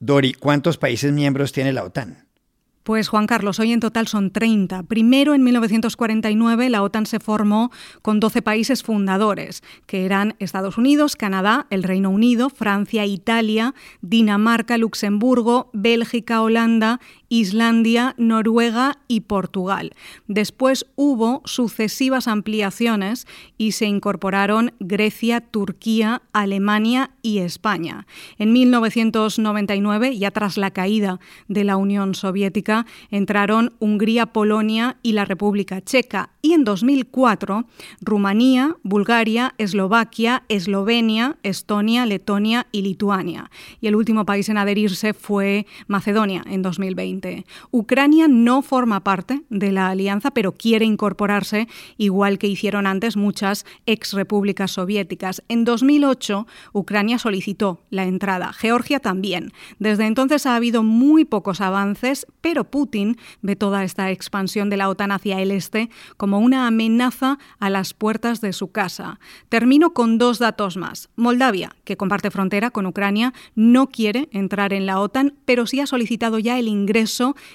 Dori, 0.00 0.34
¿cuántos 0.34 0.78
países 0.78 1.12
miembros 1.12 1.52
tiene 1.52 1.72
la 1.72 1.82
OTAN? 1.82 2.28
Pues 2.88 3.08
Juan 3.08 3.26
Carlos, 3.26 3.60
hoy 3.60 3.72
en 3.72 3.80
total 3.80 4.08
son 4.08 4.30
30. 4.30 4.84
Primero, 4.84 5.34
en 5.34 5.44
1949, 5.44 6.70
la 6.70 6.82
OTAN 6.82 7.04
se 7.04 7.20
formó 7.20 7.70
con 8.00 8.18
12 8.18 8.40
países 8.40 8.82
fundadores, 8.82 9.62
que 9.84 10.06
eran 10.06 10.36
Estados 10.38 10.78
Unidos, 10.78 11.14
Canadá, 11.14 11.66
el 11.68 11.82
Reino 11.82 12.08
Unido, 12.08 12.48
Francia, 12.48 13.04
Italia, 13.04 13.74
Dinamarca, 14.00 14.78
Luxemburgo, 14.78 15.68
Bélgica, 15.74 16.40
Holanda, 16.40 16.98
Islandia, 17.28 18.14
Noruega 18.16 18.98
y 19.06 19.20
Portugal. 19.20 19.92
Después 20.26 20.86
hubo 20.96 21.42
sucesivas 21.44 22.28
ampliaciones 22.28 23.26
y 23.58 23.72
se 23.72 23.86
incorporaron 23.86 24.72
Grecia, 24.80 25.40
Turquía, 25.40 26.22
Alemania 26.32 27.10
y 27.22 27.38
España. 27.38 28.06
En 28.38 28.52
1999, 28.52 30.16
ya 30.16 30.30
tras 30.30 30.56
la 30.56 30.70
caída 30.70 31.20
de 31.48 31.64
la 31.64 31.76
Unión 31.76 32.14
Soviética, 32.14 32.86
entraron 33.10 33.74
Hungría, 33.78 34.26
Polonia 34.26 34.96
y 35.02 35.12
la 35.12 35.24
República 35.24 35.82
Checa. 35.82 36.30
Y 36.40 36.52
en 36.52 36.64
2004, 36.64 37.66
Rumanía, 38.00 38.76
Bulgaria, 38.82 39.54
Eslovaquia, 39.58 40.44
Eslovenia, 40.48 41.36
Estonia, 41.42 42.06
Letonia 42.06 42.66
y 42.72 42.82
Lituania. 42.82 43.50
Y 43.80 43.88
el 43.88 43.96
último 43.96 44.24
país 44.24 44.48
en 44.48 44.56
adherirse 44.56 45.12
fue 45.12 45.66
Macedonia 45.86 46.42
en 46.46 46.62
2020. 46.62 47.17
Ucrania 47.70 48.28
no 48.28 48.62
forma 48.62 49.04
parte 49.04 49.42
de 49.48 49.72
la 49.72 49.88
alianza, 49.88 50.30
pero 50.30 50.52
quiere 50.52 50.84
incorporarse, 50.84 51.68
igual 51.96 52.38
que 52.38 52.46
hicieron 52.46 52.86
antes 52.86 53.16
muchas 53.16 53.66
ex 53.86 54.12
repúblicas 54.12 54.70
soviéticas. 54.72 55.42
En 55.48 55.64
2008, 55.64 56.46
Ucrania 56.72 57.18
solicitó 57.18 57.82
la 57.90 58.04
entrada, 58.04 58.52
Georgia 58.52 59.00
también. 59.00 59.52
Desde 59.78 60.06
entonces 60.06 60.46
ha 60.46 60.56
habido 60.56 60.82
muy 60.82 61.24
pocos 61.24 61.60
avances, 61.60 62.26
pero 62.40 62.64
Putin 62.64 63.16
ve 63.42 63.56
toda 63.56 63.84
esta 63.84 64.10
expansión 64.10 64.70
de 64.70 64.76
la 64.76 64.88
OTAN 64.88 65.12
hacia 65.12 65.40
el 65.40 65.50
este 65.50 65.90
como 66.16 66.38
una 66.38 66.66
amenaza 66.66 67.38
a 67.58 67.70
las 67.70 67.94
puertas 67.94 68.40
de 68.40 68.52
su 68.52 68.70
casa. 68.70 69.18
Termino 69.48 69.92
con 69.92 70.18
dos 70.18 70.38
datos 70.38 70.76
más. 70.76 71.08
Moldavia, 71.16 71.74
que 71.84 71.96
comparte 71.96 72.30
frontera 72.30 72.70
con 72.70 72.86
Ucrania, 72.86 73.32
no 73.54 73.88
quiere 73.88 74.28
entrar 74.32 74.72
en 74.72 74.86
la 74.86 75.00
OTAN, 75.00 75.34
pero 75.44 75.66
sí 75.66 75.80
ha 75.80 75.86
solicitado 75.86 76.38
ya 76.38 76.58
el 76.58 76.68
ingreso 76.68 77.07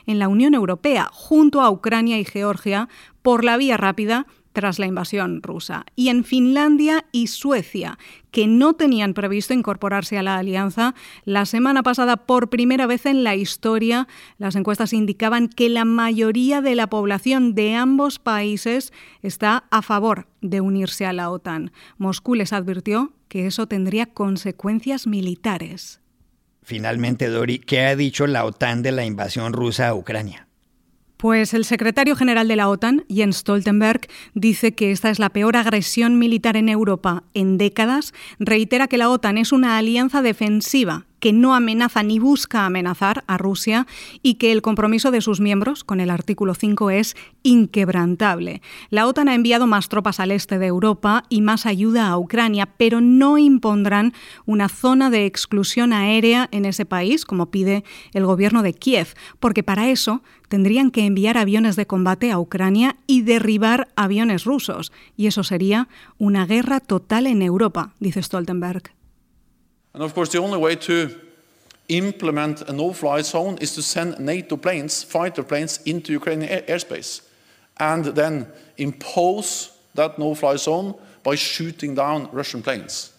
en 0.05 0.19
la 0.19 0.27
Unión 0.27 0.53
Europea, 0.53 1.09
junto 1.11 1.61
a 1.61 1.69
Ucrania 1.69 2.19
y 2.19 2.25
Georgia, 2.25 2.89
por 3.21 3.43
la 3.43 3.57
vía 3.57 3.77
rápida 3.77 4.25
tras 4.53 4.79
la 4.79 4.85
invasión 4.85 5.41
rusa. 5.41 5.85
Y 5.95 6.09
en 6.09 6.23
Finlandia 6.23 7.05
y 7.11 7.27
Suecia, 7.27 7.97
que 8.31 8.47
no 8.47 8.73
tenían 8.73 9.13
previsto 9.13 9.53
incorporarse 9.53 10.17
a 10.17 10.23
la 10.23 10.37
alianza, 10.37 10.95
la 11.25 11.45
semana 11.45 11.83
pasada 11.83 12.17
por 12.17 12.49
primera 12.49 12.87
vez 12.87 13.05
en 13.05 13.23
la 13.23 13.35
historia 13.35 14.07
las 14.37 14.55
encuestas 14.55 14.93
indicaban 14.93 15.49
que 15.49 15.69
la 15.69 15.85
mayoría 15.85 16.61
de 16.61 16.75
la 16.75 16.87
población 16.87 17.55
de 17.55 17.75
ambos 17.75 18.19
países 18.19 18.93
está 19.21 19.65
a 19.71 19.81
favor 19.81 20.27
de 20.41 20.61
unirse 20.61 21.05
a 21.05 21.13
la 21.13 21.29
OTAN. 21.29 21.71
Moscú 21.97 22.35
les 22.35 22.53
advirtió 22.53 23.13
que 23.27 23.47
eso 23.47 23.67
tendría 23.67 24.05
consecuencias 24.05 25.07
militares. 25.07 26.02
Finalmente, 26.63 27.27
Dori, 27.27 27.59
¿qué 27.59 27.81
ha 27.81 27.95
dicho 27.95 28.25
la 28.25 28.45
OTAN 28.45 28.81
de 28.81 28.91
la 28.91 29.05
invasión 29.05 29.53
rusa 29.53 29.89
a 29.89 29.95
Ucrania? 29.95 30.47
Pues 31.17 31.53
el 31.53 31.63
secretario 31.63 32.15
general 32.15 32.47
de 32.47 32.57
la 32.57 32.67
OTAN, 32.67 33.05
Jens 33.07 33.37
Stoltenberg, 33.37 34.01
dice 34.33 34.73
que 34.73 34.91
esta 34.91 35.09
es 35.09 35.19
la 35.19 35.29
peor 35.29 35.55
agresión 35.55 36.19
militar 36.19 36.57
en 36.57 36.67
Europa 36.67 37.23
en 37.33 37.57
décadas, 37.57 38.13
reitera 38.39 38.87
que 38.87 38.97
la 38.97 39.09
OTAN 39.09 39.37
es 39.37 39.51
una 39.51 39.77
alianza 39.77 40.21
defensiva 40.21 41.05
que 41.23 41.31
no 41.31 41.55
amenaza 41.55 42.03
ni 42.03 42.19
busca 42.19 42.65
amenazar 42.65 43.23
a 43.27 43.37
Rusia 43.37 43.87
y 44.21 44.33
que 44.33 44.51
el 44.51 44.61
compromiso 44.61 45.09
de 45.09 45.21
sus 45.21 45.39
miembros 45.39 45.85
con 45.85 46.01
el 46.01 46.09
artículo 46.09 46.53
5 46.53 46.89
es 46.89 47.15
inquebrantable. 47.43 48.61
La 48.89 49.07
OTAN 49.07 49.29
ha 49.29 49.33
enviado 49.33 49.65
más 49.65 49.87
tropas 49.87 50.19
al 50.19 50.31
este 50.31 50.59
de 50.59 50.65
Europa 50.65 51.23
y 51.29 51.39
más 51.39 51.65
ayuda 51.65 52.09
a 52.09 52.17
Ucrania, 52.17 52.73
pero 52.75 52.99
no 52.99 53.37
impondrán 53.37 54.11
una 54.45 54.67
zona 54.67 55.09
de 55.09 55.25
exclusión 55.25 55.93
aérea 55.93 56.49
en 56.51 56.65
ese 56.65 56.83
país, 56.83 57.23
como 57.23 57.49
pide 57.51 57.85
el 58.11 58.25
gobierno 58.25 58.61
de 58.61 58.73
Kiev, 58.73 59.13
porque 59.39 59.63
para 59.63 59.87
eso 59.87 60.23
tendrían 60.49 60.91
que 60.91 61.05
enviar 61.05 61.37
aviones 61.37 61.77
de 61.77 61.87
combate 61.87 62.31
a 62.31 62.39
Ucrania 62.39 62.97
y 63.07 63.21
derribar 63.21 63.87
aviones 63.95 64.43
rusos, 64.43 64.91
y 65.15 65.27
eso 65.27 65.45
sería 65.45 65.87
una 66.17 66.45
guerra 66.45 66.81
total 66.81 67.27
en 67.27 67.41
Europa, 67.41 67.93
dice 68.01 68.21
Stoltenberg. 68.21 68.91
And 69.93 70.01
of 70.01 70.13
course, 70.13 70.29
the 70.29 70.39
only 70.39 70.57
way 70.57 70.75
to 70.75 71.19
implement 71.89 72.61
a 72.63 72.73
no-fly 72.73 73.21
zone 73.21 73.57
is 73.59 73.75
to 73.75 73.81
send 73.81 74.19
NATO 74.19 74.57
planes, 74.57 75.03
fighter 75.03 75.43
planes, 75.43 75.79
into 75.85 76.13
Ukrainian 76.13 76.49
air 76.49 76.61
airspace, 76.61 77.21
and 77.77 78.05
then 78.05 78.47
impose 78.77 79.77
that 79.93 80.17
no-fly 80.17 80.55
zone 80.55 80.95
by 81.23 81.35
shooting 81.35 81.95
down 81.95 82.29
Russian 82.31 82.63
planes. 82.63 83.11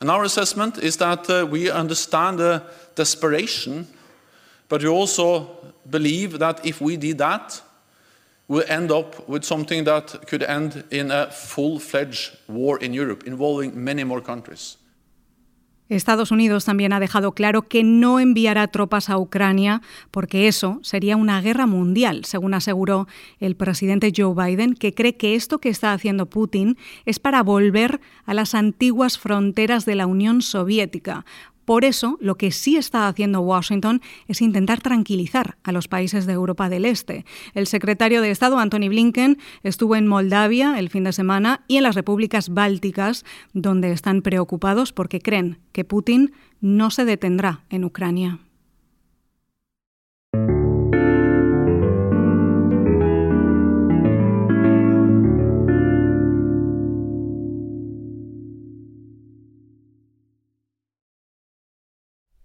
And 0.00 0.10
our 0.10 0.24
assessment 0.24 0.78
is 0.78 0.96
that 0.96 1.28
uh, 1.30 1.46
we 1.46 1.70
understand 1.70 2.38
the 2.38 2.62
desperation, 2.94 3.86
but 4.68 4.82
we 4.82 4.88
also 4.88 5.48
believe 5.88 6.38
that 6.38 6.64
if 6.66 6.80
we 6.80 6.96
did 6.96 7.18
that, 7.18 7.60
we'll 8.48 8.64
end 8.68 8.90
up 8.90 9.28
with 9.28 9.44
something 9.44 9.84
that 9.84 10.26
could 10.26 10.42
end 10.42 10.84
in 10.90 11.10
a 11.10 11.30
full-fledged 11.30 12.36
war 12.48 12.78
in 12.78 12.92
Europe 12.92 13.24
involving 13.26 13.84
many 13.84 14.02
more 14.04 14.20
countries. 14.20 14.76
Estados 15.94 16.30
Unidos 16.30 16.64
también 16.64 16.92
ha 16.92 17.00
dejado 17.00 17.32
claro 17.32 17.62
que 17.62 17.84
no 17.84 18.20
enviará 18.20 18.66
tropas 18.68 19.10
a 19.10 19.18
Ucrania 19.18 19.82
porque 20.10 20.48
eso 20.48 20.80
sería 20.82 21.16
una 21.16 21.40
guerra 21.40 21.66
mundial, 21.66 22.24
según 22.24 22.54
aseguró 22.54 23.06
el 23.40 23.56
presidente 23.56 24.12
Joe 24.16 24.34
Biden, 24.34 24.74
que 24.74 24.94
cree 24.94 25.16
que 25.16 25.34
esto 25.34 25.58
que 25.58 25.68
está 25.68 25.92
haciendo 25.92 26.26
Putin 26.26 26.76
es 27.04 27.18
para 27.18 27.42
volver 27.42 28.00
a 28.24 28.34
las 28.34 28.54
antiguas 28.54 29.18
fronteras 29.18 29.84
de 29.84 29.94
la 29.94 30.06
Unión 30.06 30.42
Soviética, 30.42 31.24
Por 31.64 31.84
eso, 31.84 32.18
lo 32.20 32.36
que 32.36 32.50
sí 32.50 32.76
está 32.76 33.08
haciendo 33.08 33.40
Washington 33.40 34.00
es 34.26 34.42
intentar 34.42 34.80
tranquilizar 34.80 35.56
a 35.62 35.72
los 35.72 35.88
países 35.88 36.26
de 36.26 36.32
Europa 36.32 36.68
del 36.68 36.84
Este. 36.84 37.24
El 37.54 37.66
secretario 37.66 38.20
de 38.20 38.30
Estado, 38.30 38.58
Anthony 38.58 38.88
Blinken, 38.88 39.38
estuvo 39.62 39.96
en 39.96 40.06
Moldavia 40.06 40.78
el 40.78 40.90
fin 40.90 41.04
de 41.04 41.12
semana 41.12 41.64
y 41.68 41.76
en 41.76 41.84
las 41.84 41.94
repúblicas 41.94 42.48
bálticas, 42.48 43.24
donde 43.52 43.92
están 43.92 44.22
preocupados 44.22 44.92
porque 44.92 45.20
creen 45.20 45.58
que 45.72 45.84
Putin 45.84 46.32
no 46.60 46.90
se 46.90 47.04
detendrá 47.04 47.64
en 47.70 47.84
Ucrania. 47.84 48.40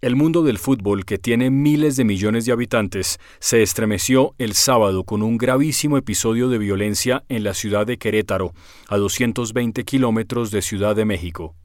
El 0.08 0.16
mundo 0.16 0.42
del 0.42 0.56
fútbol, 0.56 1.04
que 1.04 1.18
tiene 1.18 1.50
miles 1.50 1.96
de 1.96 2.04
millones 2.04 2.46
de 2.46 2.52
habitantes, 2.52 3.18
se 3.40 3.62
estremeció 3.62 4.34
el 4.38 4.54
sábado 4.54 5.04
con 5.04 5.22
un 5.22 5.36
gravísimo 5.36 5.98
episodio 5.98 6.48
de 6.48 6.56
violencia 6.56 7.24
en 7.28 7.44
la 7.44 7.52
ciudad 7.52 7.86
de 7.86 7.98
Querétaro, 7.98 8.54
a 8.88 8.96
220 8.96 9.84
kilómetros 9.84 10.50
de 10.50 10.62
Ciudad 10.62 10.96
de 10.96 11.04
México. 11.04 11.56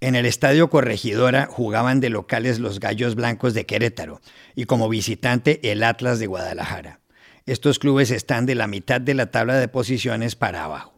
En 0.00 0.14
el 0.14 0.24
Estadio 0.24 0.70
Corregidora 0.70 1.48
jugaban 1.50 1.98
de 1.98 2.10
locales 2.10 2.60
los 2.60 2.78
Gallos 2.78 3.16
Blancos 3.16 3.54
de 3.54 3.66
Querétaro 3.66 4.20
y 4.54 4.66
como 4.66 4.88
visitante 4.88 5.72
el 5.72 5.82
Atlas 5.82 6.20
de 6.20 6.28
Guadalajara. 6.28 7.00
Estos 7.44 7.80
clubes 7.80 8.12
están 8.12 8.46
de 8.46 8.54
la 8.54 8.68
mitad 8.68 9.00
de 9.00 9.14
la 9.14 9.32
tabla 9.32 9.56
de 9.56 9.66
posiciones 9.66 10.36
para 10.36 10.62
abajo. 10.62 10.93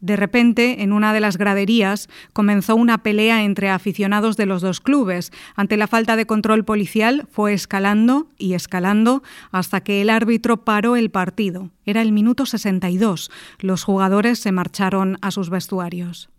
De 0.00 0.16
repente, 0.16 0.82
en 0.82 0.92
una 0.92 1.12
de 1.12 1.20
las 1.20 1.36
graderías, 1.36 2.08
comenzó 2.32 2.74
una 2.74 3.02
pelea 3.02 3.44
entre 3.44 3.68
aficionados 3.68 4.36
de 4.36 4.46
los 4.46 4.62
dos 4.62 4.80
clubes. 4.80 5.30
Ante 5.56 5.76
la 5.76 5.86
falta 5.86 6.16
de 6.16 6.26
control 6.26 6.64
policial, 6.64 7.26
fue 7.30 7.52
escalando 7.52 8.28
y 8.38 8.54
escalando 8.54 9.22
hasta 9.52 9.82
que 9.82 10.00
el 10.00 10.10
árbitro 10.10 10.64
paró 10.64 10.96
el 10.96 11.10
partido. 11.10 11.70
Era 11.84 12.02
el 12.02 12.12
minuto 12.12 12.46
62. 12.46 13.30
Los 13.58 13.84
jugadores 13.84 14.38
se 14.38 14.52
marcharon 14.52 15.18
a 15.20 15.30
sus 15.30 15.50
vestuarios. 15.50 16.30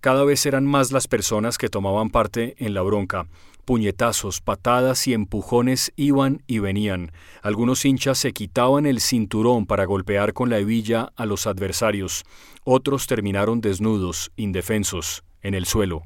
Cada 0.00 0.24
vez 0.24 0.46
eran 0.46 0.66
más 0.66 0.90
las 0.90 1.06
personas 1.06 1.58
que 1.58 1.68
tomaban 1.68 2.10
parte 2.10 2.56
en 2.58 2.74
la 2.74 2.82
bronca. 2.82 3.26
Puñetazos, 3.64 4.40
patadas 4.40 5.06
y 5.06 5.14
empujones 5.14 5.92
iban 5.94 6.42
y 6.48 6.58
venían. 6.58 7.12
Algunos 7.42 7.84
hinchas 7.84 8.18
se 8.18 8.32
quitaban 8.32 8.86
el 8.86 9.00
cinturón 9.00 9.66
para 9.66 9.84
golpear 9.84 10.32
con 10.32 10.50
la 10.50 10.58
hebilla 10.58 11.12
a 11.14 11.26
los 11.26 11.46
adversarios. 11.46 12.24
Otros 12.64 13.06
terminaron 13.06 13.60
desnudos, 13.60 14.32
indefensos, 14.36 15.22
en 15.42 15.54
el 15.54 15.66
suelo. 15.66 16.02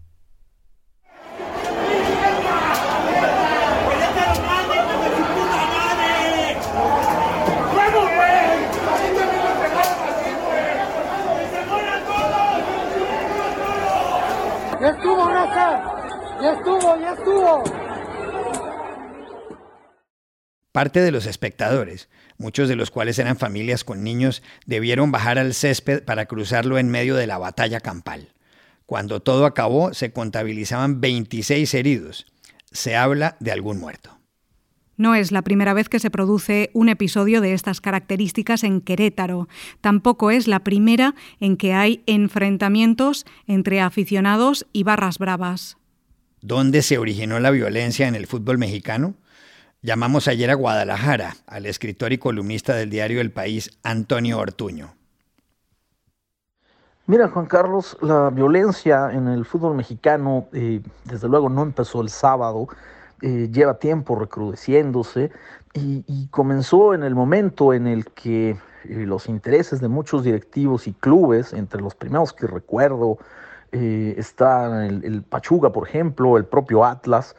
¡Ya 14.79 14.91
estuvo, 14.91 15.27
¡Ya 16.41 16.53
estuvo, 16.53 17.01
ya 17.01 17.13
estuvo! 17.13 17.65
Parte 20.73 21.01
de 21.01 21.11
los 21.11 21.25
espectadores, 21.25 22.11
muchos 22.37 22.69
de 22.69 22.77
los 22.77 22.91
cuales 22.91 23.19
eran 23.19 23.39
familias 23.39 23.85
con 23.85 24.05
niños, 24.05 24.43
debieron 24.67 25.11
bajar 25.11 25.39
al 25.39 25.55
césped 25.55 26.05
para 26.05 26.27
cruzarlo 26.27 26.79
en 26.79 26.91
medio 26.91 27.17
de 27.17 27.27
la 27.27 27.39
batalla 27.39 27.81
campal. 27.81 28.35
Cuando 28.85 29.21
todo 29.21 29.47
acabó, 29.47 29.95
se 29.95 30.13
contabilizaban 30.13 31.01
26 31.01 31.73
heridos. 31.73 32.27
Se 32.71 32.95
habla 32.95 33.37
de 33.41 33.53
algún 33.53 33.81
muerto. 33.81 34.17
No 34.99 35.15
es 35.15 35.33
la 35.33 35.43
primera 35.43 35.75
vez 35.75 35.89
que 35.89 35.99
se 35.99 36.11
produce 36.11 36.71
un 36.73 36.89
episodio 36.89 37.41
de 37.41 37.55
estas 37.55 37.81
características 37.81 38.65
en 38.65 38.81
Querétaro. 38.81 39.49
Tampoco 39.81 40.31
es 40.31 40.47
la 40.47 40.61
primera 40.61 41.15
en 41.41 41.57
que 41.57 41.75
hay 41.75 42.03
enfrentamientos 42.07 43.27
entre 43.47 43.81
aficionados 43.81 44.67
y 44.73 44.85
barras 44.85 45.19
bravas. 45.19 45.79
¿Dónde 46.47 46.83
se 46.83 46.97
originó 46.97 47.41
la 47.41 47.51
violencia 47.51 48.07
en 48.07 48.15
el 48.15 48.29
fútbol 48.29 48.57
mexicano? 48.57 49.15
Llamamos 49.83 50.29
ayer 50.29 50.49
a 50.49 50.55
Guadalajara 50.55 51.35
al 51.45 51.67
escritor 51.67 52.13
y 52.13 52.19
columnista 52.19 52.77
del 52.77 52.89
diario 52.89 53.21
El 53.21 53.33
País, 53.33 53.77
Antonio 53.83 54.39
Ortuño. 54.39 54.95
Mira, 57.09 57.27
Juan 57.27 57.47
Carlos, 57.47 57.99
la 58.01 58.31
violencia 58.31 59.11
en 59.11 59.27
el 59.27 59.45
fútbol 59.45 59.75
mexicano, 59.75 60.47
eh, 60.53 60.83
desde 61.03 61.29
luego, 61.29 61.49
no 61.49 61.65
empezó 61.65 62.01
el 62.01 62.11
sábado 62.11 62.69
eh, 63.23 63.49
lleva 63.51 63.79
tiempo 63.81 64.15
recrudeciéndose 64.15 65.33
y, 65.75 66.29
comenzó 66.29 66.95
en 66.95 67.03
el 67.03 67.17
momento 67.17 67.73
en 67.73 67.89
el 67.89 68.05
que 68.13 68.51
eh, 68.51 68.59
los 68.85 69.29
intereses 69.29 69.81
de 69.81 69.89
muchos 69.89 70.23
directivos 70.23 70.87
y 70.87 70.93
clubes, 70.93 71.53
entre 71.53 71.81
los 71.81 71.97
primeros 71.97 72.33
que 72.33 72.47
recuerdo, 72.47 73.19
eh, 73.73 74.15
está 74.17 74.87
el, 74.87 75.23
Pachuga, 75.23 75.73
por 75.73 75.89
ejemplo, 75.89 76.37
el 76.37 76.45
propio 76.45 76.85
Atlas, 76.85 77.37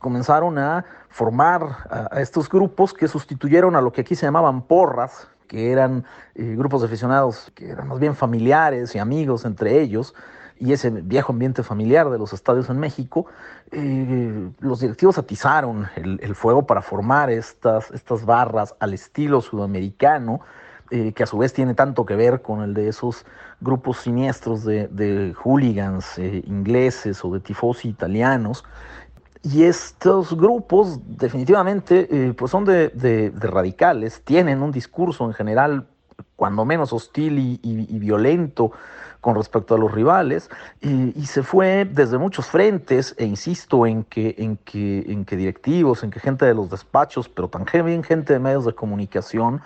comenzaron 0.00 0.58
a 0.58 0.84
formar 1.10 1.62
a, 1.90 2.20
estos 2.20 2.48
grupos 2.48 2.92
que 2.92 3.06
sustituyeron 3.06 3.76
a 3.76 3.80
lo 3.80 3.92
que 3.92 4.00
aquí 4.00 4.16
se 4.16 4.26
llamaban 4.26 4.62
porras, 4.62 5.28
que 5.46 5.70
eran 5.70 6.04
grupos 6.34 6.80
de 6.80 6.88
aficionados 6.88 7.52
que 7.54 7.70
eran 7.70 7.86
más 7.86 8.00
bien 8.00 8.16
familiares 8.16 8.96
y 8.96 8.98
amigos 8.98 9.44
entre 9.44 9.80
ellos, 9.80 10.12
y 10.60 10.72
ese 10.72 10.90
viejo 10.90 11.32
ambiente 11.32 11.62
familiar 11.62 12.10
de 12.10 12.18
los 12.18 12.32
estadios 12.32 12.68
en 12.68 12.78
México, 12.78 13.26
eh, 13.70 14.50
los 14.60 14.80
directivos 14.80 15.18
atizaron 15.18 15.86
el, 15.96 16.34
fuego 16.34 16.66
para 16.66 16.82
formar 16.82 17.30
estas, 17.30 17.90
estas 17.90 18.24
barras 18.24 18.74
al 18.80 18.94
estilo 18.94 19.40
sudamericano, 19.40 20.40
eh, 20.90 21.12
que 21.12 21.22
a 21.22 21.26
su 21.26 21.38
vez 21.38 21.52
tiene 21.52 21.74
tanto 21.74 22.04
que 22.06 22.16
ver 22.16 22.42
con 22.42 22.62
el 22.62 22.74
de 22.74 22.88
esos 22.88 23.24
grupos 23.60 23.98
siniestros 23.98 24.64
de, 24.64 25.34
hooligans 25.42 26.18
eh, 26.18 26.42
ingleses 26.46 27.24
o 27.24 27.32
de 27.32 27.40
tifosi 27.40 27.88
italianos. 27.88 28.64
Y 29.42 29.64
estos 29.64 30.36
grupos 30.36 30.98
definitivamente 31.06 32.34
pues 32.36 32.50
son 32.50 32.64
de, 32.64 33.32
radicales, 33.38 34.22
tienen 34.24 34.62
un 34.62 34.72
discurso 34.72 35.24
en 35.26 35.32
general 35.32 35.86
cuando 36.34 36.64
menos 36.64 36.92
hostil 36.92 37.38
y 37.62 37.98
violento 38.00 38.72
con 39.20 39.34
respecto 39.34 39.74
a 39.74 39.78
los 39.78 39.92
rivales 39.92 40.50
y, 40.80 41.26
se 41.26 41.42
fue 41.42 41.84
desde 41.84 42.16
muchos 42.18 42.46
frentes 42.46 43.14
e 43.18 43.24
insisto 43.26 43.86
en 43.86 44.04
que, 44.04 44.34
en, 44.38 44.56
que, 44.58 45.04
en 45.08 45.24
que 45.24 45.36
directivos, 45.36 46.02
en 46.02 46.10
que 46.10 46.20
gente 46.20 46.46
de 46.46 46.54
los 46.54 46.70
despachos, 46.70 47.28
pero 47.28 47.48
también 47.48 48.02
gente 48.02 48.32
de 48.32 48.38
medios 48.38 48.64
de 48.64 48.72
comunicación, 48.72 49.60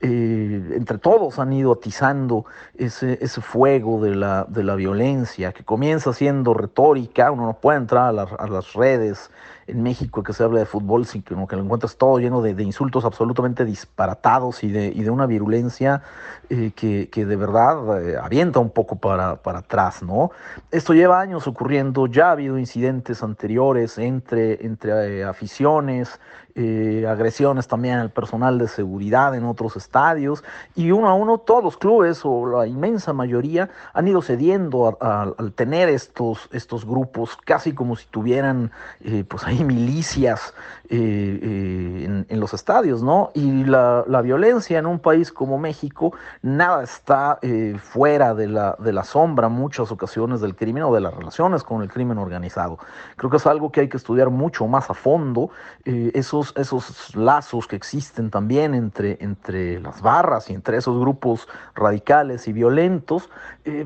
eh, 0.00 0.72
entre 0.74 0.98
todos 0.98 1.38
han 1.38 1.52
ido 1.52 1.72
atizando 1.72 2.44
ese, 2.76 3.18
ese 3.22 3.40
fuego 3.40 4.02
de 4.02 4.14
la, 4.14 4.44
de 4.44 4.62
la 4.62 4.74
violencia 4.74 5.52
que 5.52 5.64
comienza 5.64 6.12
siendo 6.12 6.52
retórica, 6.52 7.30
uno 7.30 7.46
no 7.46 7.54
puede 7.54 7.78
entrar 7.78 8.18
a, 8.18 8.22
a 8.22 8.46
las 8.48 8.74
redes 8.74 9.30
en 9.66 9.82
México 9.82 10.22
que 10.22 10.32
se 10.32 10.44
habla 10.44 10.60
de 10.60 10.66
fútbol, 10.66 11.06
sino 11.06 11.46
que 11.46 11.56
lo 11.56 11.62
encuentras 11.62 11.96
todo 11.96 12.18
lleno 12.18 12.40
de, 12.42 12.62
insultos 12.62 13.04
absolutamente 13.04 13.64
disparatados 13.64 14.62
y 14.64 14.70
de, 14.70 14.86
y 14.88 15.02
de 15.02 15.10
una 15.10 15.26
virulencia 15.26 16.02
eh, 16.48 16.72
que, 16.74 17.08
que, 17.10 17.26
de 17.26 17.36
verdad 17.36 18.02
eh, 18.02 18.16
avienta 18.16 18.60
un 18.60 18.70
poco 18.70 18.96
para, 18.96 19.36
para, 19.36 19.60
atrás, 19.60 20.02
¿no? 20.02 20.30
Esto 20.70 20.94
lleva 20.94 21.20
años 21.20 21.46
ocurriendo, 21.46 22.06
ya 22.06 22.28
ha 22.28 22.32
habido 22.32 22.58
incidentes 22.58 23.22
anteriores 23.22 23.98
entre, 23.98 24.64
entre 24.64 25.20
eh, 25.20 25.24
aficiones, 25.24 26.20
agresiones 26.56 27.68
también 27.68 27.98
al 27.98 28.10
personal 28.10 28.58
de 28.58 28.68
seguridad 28.68 29.34
en 29.34 29.44
otros 29.44 29.76
estadios, 29.76 30.42
y 30.74 30.90
uno 30.90 31.08
a 31.08 31.14
uno 31.14 31.38
todos 31.38 31.62
los 31.62 31.76
clubes 31.76 32.20
o 32.24 32.46
la 32.46 32.66
inmensa 32.66 33.12
mayoría 33.12 33.68
han 33.92 34.08
ido 34.08 34.22
cediendo 34.22 34.96
al 35.00 35.52
tener 35.52 35.88
estos, 35.88 36.48
estos 36.52 36.86
grupos 36.86 37.36
casi 37.44 37.72
como 37.72 37.96
si 37.96 38.06
tuvieran 38.06 38.70
pues 39.28 39.44
ahí 39.44 39.62
milicias 39.64 40.54
eh, 40.88 41.40
eh, 41.42 42.24
en, 42.28 42.40
los 42.40 42.54
estadios, 42.54 43.02
¿no? 43.02 43.32
Y 43.34 43.64
la, 43.64 44.04
violencia 44.22 44.78
en 44.78 44.86
un 44.86 45.00
país 45.00 45.32
como 45.32 45.58
México, 45.58 46.12
nada 46.42 46.84
está 46.84 47.40
eh, 47.42 47.76
fuera 47.82 48.34
de 48.34 48.46
la, 48.46 48.76
de 48.78 48.92
la 48.92 49.02
sombra 49.02 49.48
muchas 49.48 49.90
ocasiones 49.90 50.40
del 50.40 50.54
crimen 50.54 50.84
o 50.84 50.94
de 50.94 51.00
las 51.00 51.12
relaciones 51.12 51.64
con 51.64 51.82
el 51.82 51.88
crimen 51.88 52.18
organizado. 52.18 52.78
Creo 53.16 53.30
que 53.30 53.38
es 53.38 53.46
algo 53.46 53.72
que 53.72 53.80
hay 53.80 53.88
que 53.88 53.96
estudiar 53.96 54.30
mucho 54.30 54.68
más 54.68 54.88
a 54.88 54.94
fondo, 54.94 55.50
esos, 55.84 56.45
esos 56.56 57.14
lazos 57.16 57.66
que 57.66 57.76
existen 57.76 58.30
también 58.30 58.74
entre, 58.74 59.18
entre 59.20 59.80
las 59.80 60.02
barras 60.02 60.50
y 60.50 60.54
entre 60.54 60.76
esos 60.76 60.98
grupos 60.98 61.48
radicales 61.74 62.46
y 62.48 62.52
violentos, 62.52 63.28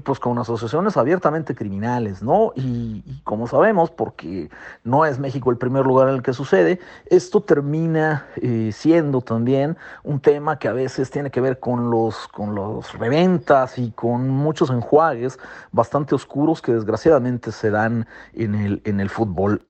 pues 0.05 0.19
con 0.19 0.39
asociaciones 0.39 0.97
abiertamente 0.97 1.55
criminales, 1.55 2.23
¿no? 2.23 2.53
Y, 2.55 3.03
y 3.07 3.21
como 3.25 3.47
sabemos, 3.47 3.91
porque 3.91 4.51
no 4.85 5.07
es 5.07 5.19
México 5.19 5.51
el 5.51 5.57
primer 5.57 5.87
lugar 5.87 6.09
en 6.09 6.17
el 6.17 6.23
que 6.23 6.33
sucede. 6.33 6.81
Esto 7.07 7.43
termina 7.43 8.27
eh, 8.37 8.71
siendo 8.73 9.21
también 9.21 9.77
un 10.03 10.21
tema 10.21 10.59
que 10.59 10.69
a 10.69 10.73
veces 10.73 11.11
tiene 11.11 11.31
que 11.31 11.41
ver 11.41 11.59
con 11.59 11.91
los, 11.91 12.29
con 12.29 12.55
los 12.55 12.93
reventas 12.99 13.79
y 13.79 13.93
con 13.93 14.29
muchos 14.29 14.71
enjuagues 14.71 15.39
bastante 15.73 16.15
oscuros 16.15 16.63
que 16.63 16.73
desgraciadamente 16.73 17.53
se 17.53 17.71
dan 17.71 18.07
en 18.33 18.55
el, 18.55 18.83
en 18.85 19.01
el 19.01 19.11
fútbol. 19.11 19.70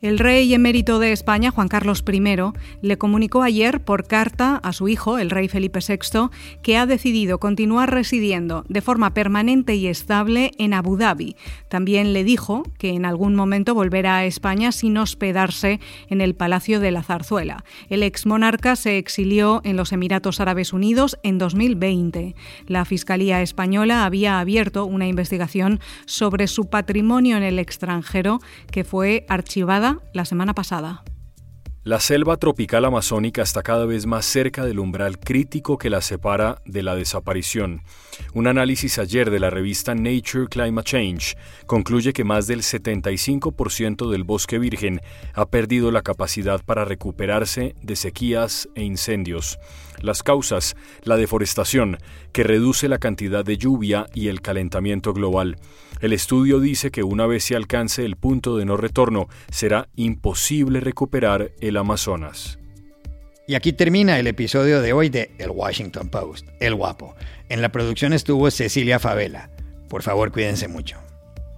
El 0.00 0.20
rey 0.20 0.54
emérito 0.54 1.00
de 1.00 1.10
España, 1.10 1.50
Juan 1.50 1.66
Carlos 1.66 2.04
I, 2.06 2.22
le 2.82 2.98
comunicó 2.98 3.42
ayer 3.42 3.80
por 3.80 4.06
carta 4.06 4.54
a 4.54 4.72
su 4.72 4.86
hijo, 4.86 5.18
el 5.18 5.28
rey 5.28 5.48
Felipe 5.48 5.80
VI, 5.80 6.28
que 6.62 6.76
ha 6.76 6.86
decidido 6.86 7.40
continuar 7.40 7.92
residiendo 7.92 8.64
de 8.68 8.80
forma 8.80 9.12
permanente 9.12 9.74
y 9.74 9.88
estable 9.88 10.52
en 10.56 10.72
Abu 10.72 10.96
Dhabi. 10.96 11.34
También 11.68 12.12
le 12.12 12.22
dijo 12.22 12.62
que 12.78 12.90
en 12.90 13.06
algún 13.06 13.34
momento 13.34 13.74
volverá 13.74 14.18
a 14.18 14.24
España 14.24 14.70
sin 14.70 14.96
hospedarse 14.98 15.80
en 16.08 16.20
el 16.20 16.36
Palacio 16.36 16.78
de 16.78 16.92
la 16.92 17.02
Zarzuela. 17.02 17.64
El 17.88 18.04
ex 18.04 18.24
monarca 18.24 18.76
se 18.76 18.98
exilió 18.98 19.62
en 19.64 19.76
los 19.76 19.90
Emiratos 19.90 20.38
Árabes 20.38 20.72
Unidos 20.72 21.18
en 21.24 21.38
2020. 21.38 22.36
La 22.68 22.84
Fiscalía 22.84 23.42
Española 23.42 24.04
había 24.04 24.38
abierto 24.38 24.84
una 24.84 25.08
investigación 25.08 25.80
sobre 26.06 26.46
su 26.46 26.66
patrimonio 26.66 27.36
en 27.36 27.42
el 27.42 27.58
extranjero 27.58 28.38
que 28.70 28.84
fue 28.84 29.26
archivada 29.28 29.87
la 30.12 30.24
semana 30.24 30.54
pasada. 30.54 31.02
La 31.88 32.00
selva 32.00 32.36
tropical 32.36 32.84
amazónica 32.84 33.40
está 33.40 33.62
cada 33.62 33.86
vez 33.86 34.04
más 34.04 34.26
cerca 34.26 34.66
del 34.66 34.78
umbral 34.78 35.18
crítico 35.18 35.78
que 35.78 35.88
la 35.88 36.02
separa 36.02 36.60
de 36.66 36.82
la 36.82 36.94
desaparición. 36.94 37.80
Un 38.34 38.46
análisis 38.46 38.98
ayer 38.98 39.30
de 39.30 39.40
la 39.40 39.48
revista 39.48 39.94
Nature 39.94 40.48
Climate 40.50 40.90
Change 40.90 41.36
concluye 41.66 42.12
que 42.12 42.24
más 42.24 42.46
del 42.46 42.60
75% 42.60 44.10
del 44.10 44.24
bosque 44.24 44.58
virgen 44.58 45.00
ha 45.32 45.46
perdido 45.46 45.90
la 45.90 46.02
capacidad 46.02 46.62
para 46.62 46.84
recuperarse 46.84 47.74
de 47.80 47.96
sequías 47.96 48.68
e 48.74 48.82
incendios. 48.82 49.58
Las 50.00 50.22
causas, 50.22 50.76
la 51.02 51.16
deforestación, 51.16 51.98
que 52.32 52.44
reduce 52.44 52.88
la 52.88 52.98
cantidad 52.98 53.44
de 53.44 53.58
lluvia 53.58 54.06
y 54.14 54.28
el 54.28 54.40
calentamiento 54.40 55.12
global. 55.12 55.56
El 56.00 56.12
estudio 56.12 56.60
dice 56.60 56.90
que 56.90 57.02
una 57.02 57.26
vez 57.26 57.44
se 57.44 57.56
alcance 57.56 58.04
el 58.04 58.16
punto 58.16 58.56
de 58.56 58.64
no 58.64 58.76
retorno, 58.76 59.28
será 59.50 59.88
imposible 59.96 60.80
recuperar 60.80 61.52
el 61.60 61.76
Amazonas. 61.76 62.58
Y 63.48 63.54
aquí 63.54 63.72
termina 63.72 64.18
el 64.18 64.26
episodio 64.26 64.82
de 64.82 64.92
hoy 64.92 65.08
de 65.08 65.30
El 65.38 65.50
Washington 65.50 66.10
Post, 66.10 66.46
El 66.60 66.74
Guapo. 66.74 67.14
En 67.48 67.62
la 67.62 67.72
producción 67.72 68.12
estuvo 68.12 68.50
Cecilia 68.50 68.98
Favela. 68.98 69.50
Por 69.88 70.02
favor, 70.02 70.30
cuídense 70.30 70.68
mucho. 70.68 71.07